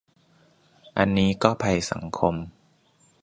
[0.97, 2.35] อันนี้ก็ภัยสังคม